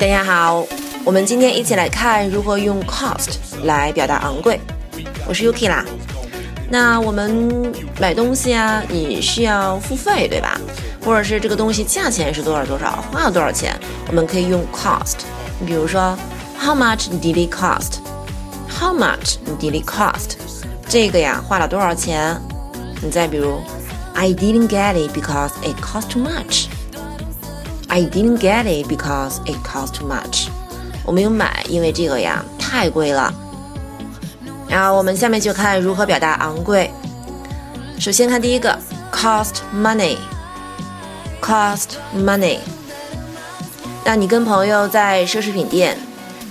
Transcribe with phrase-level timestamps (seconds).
[0.00, 0.66] 大家好
[1.04, 4.58] 我们今天一起来看如何用 cost 来表达昂贵。
[5.28, 5.84] 我是 yuki 啦。
[6.70, 7.70] 那我们
[8.00, 10.58] 买东西啊你需要付费对吧？
[11.04, 13.78] 或者是这个东西价钱是多少多少花了多少钱
[14.08, 15.18] 我们可以用 cost
[15.58, 16.16] 你比如说
[16.58, 17.98] how much did it cost
[18.70, 20.30] how much did it cost
[20.88, 22.40] 这个呀花了多少钱？
[23.02, 23.60] 你再比如
[24.14, 26.68] i didn't get it because it cost too much
[27.92, 30.46] I didn't get it because it cost too much。
[31.04, 33.34] 我没有买，因为这个呀太贵了。
[34.68, 36.88] 然后我们下面就看如何表达昂贵。
[37.98, 38.78] 首先看第一个
[39.12, 40.18] ，cost money，cost
[42.16, 42.58] money。
[44.04, 45.98] 那你跟朋友在奢侈品店，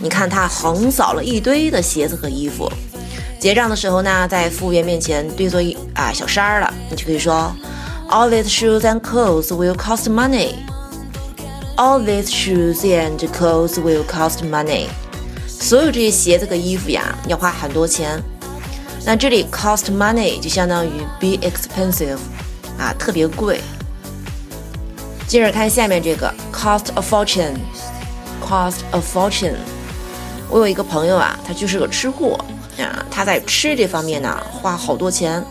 [0.02, 2.70] 你看他横扫了一堆的鞋子和衣服，
[3.40, 7.56] 结账的时候呢，在服务员面前对作一啊小山儿了，你就可以说
[8.10, 10.56] ，All these shoes and clothes will cost money。
[11.80, 14.88] All these shoes and clothes will cost money。
[15.48, 18.22] 所有这些鞋子和衣服呀，要花很多钱。
[19.06, 20.90] 那这里 cost money 就相当于
[21.22, 22.18] be expensive，
[22.78, 23.62] 啊，特别贵。
[25.26, 29.56] 接着看下面这个 cost a fortune，cost a fortune。
[30.50, 32.38] 我有一个朋友啊，他就是个吃货
[32.78, 35.42] 啊，他在吃这方面呢花好多钱，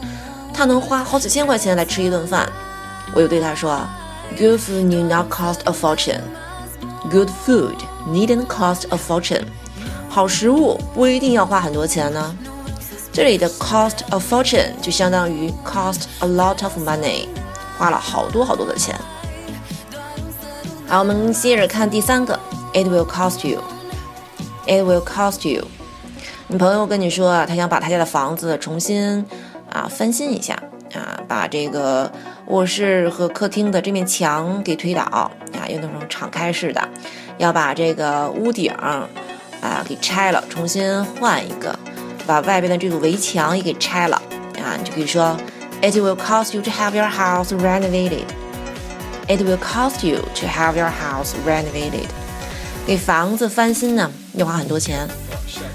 [0.52, 2.46] 他能花好几千块钱来吃一顿饭。
[3.14, 3.80] 我就对他说。
[4.36, 6.20] Good food need not cost a fortune.
[7.10, 7.76] Good food
[8.06, 9.44] needn't cost a fortune.
[10.08, 12.36] 好食物不一定要花很多钱呢。
[13.12, 17.26] 这里的 cost a fortune 就相当于 cost a lot of money，
[17.76, 18.94] 花了好多好多的钱。
[20.86, 22.38] 好，我们接着看第三个
[22.72, 23.60] ，It will cost you.
[24.66, 25.66] It will cost you.
[26.46, 29.24] 你朋友跟你说啊，他想把他家的房子重新
[29.70, 30.54] 啊翻新一下
[30.94, 32.12] 啊，把这个。
[32.48, 35.30] 卧室和客厅的这面墙给推倒啊，
[35.68, 36.88] 用那种敞开式的，
[37.36, 39.06] 要把这个屋顶啊
[39.86, 41.78] 给拆了，重新换一个，
[42.26, 44.16] 把外边的这个围墙也给拆了
[44.56, 45.36] 啊，你就可以说
[45.82, 48.24] ，It will cost you to have your house renovated.
[49.26, 52.08] It will cost you to have your house renovated.
[52.86, 55.06] 给房子翻新呢，要花很多钱。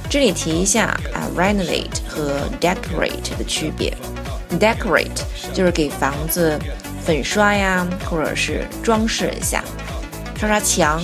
[0.09, 3.95] 这里提一下啊，renovate 和 decorate 的区别。
[4.59, 5.21] Decorate
[5.53, 6.59] 就是给房子
[7.05, 9.63] 粉刷呀，或者是装饰一下，
[10.37, 11.01] 刷刷墙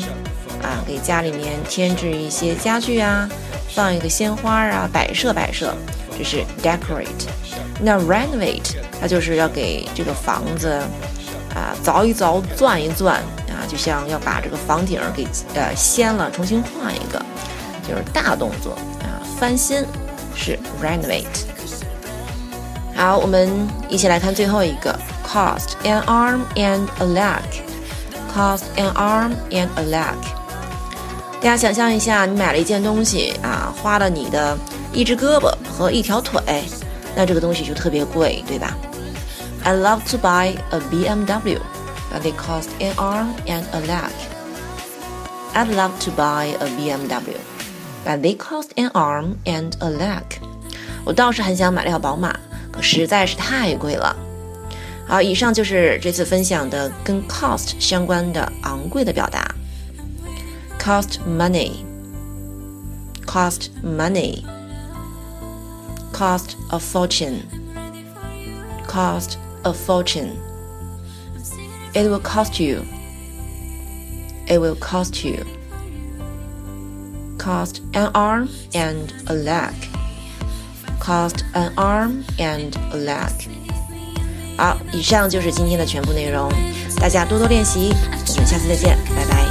[0.62, 3.30] 啊，给家里面添置一些家具啊，
[3.74, 5.74] 放一个鲜花啊，摆设摆设，
[6.18, 7.28] 这是 decorate。
[7.82, 10.70] 那 renovate 它就是要给这个房子
[11.56, 13.16] 啊凿一凿、钻一钻
[13.48, 17.24] 啊，就像要把这个房顶给呃掀了，重新换一个，
[17.88, 19.84] 就是大动作啊，翻新
[20.36, 21.26] 是 renovate。
[22.99, 30.15] 好，我们一起来看最后一个，cost an arm and a leg，cost an arm and a leg。
[31.41, 34.57] 大家想象一下，你买了一件东西啊，花了你的
[34.93, 36.41] 一只胳膊和一条腿，
[37.15, 38.75] 那这个东西就特别贵，对吧？
[39.65, 41.59] I love to buy a BMW,
[42.13, 44.13] but they cost an arm and a leg.
[45.55, 47.37] I'd love to buy a BMW,
[48.05, 50.23] but they cost an arm and a leg.
[51.05, 52.35] 我倒是很想买辆宝马。
[52.81, 54.17] 实在是太贵了。
[55.07, 59.55] 好，以上就是这次分享的跟 cost 相关的昂贵的表达。
[60.79, 72.85] cost money，cost money，cost a fortune，cost a fortune。It will cost you.
[74.47, 75.45] It will cost you.
[77.39, 79.75] Cost an arm and a leg
[81.00, 83.48] Cost an arm and a leg。
[84.58, 86.52] 好，以上就是今天的全部内容，
[87.00, 87.94] 大家多多练习，
[88.30, 89.49] 我们下次再见，拜拜。